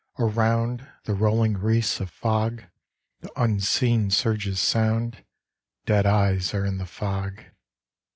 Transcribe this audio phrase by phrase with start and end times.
[0.17, 2.63] Around, The rolling wreathes of fog;
[3.19, 5.23] The unseen surges sound;
[5.85, 7.43] Dead eyes are in the fog.